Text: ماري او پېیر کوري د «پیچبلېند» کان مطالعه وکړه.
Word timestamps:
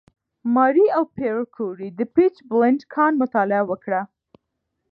ماري 0.55 0.85
او 0.97 1.03
پېیر 1.17 1.37
کوري 1.55 1.89
د 1.99 2.01
«پیچبلېند» 2.15 2.81
کان 2.93 3.11
مطالعه 3.23 3.63
وکړه. 3.69 4.01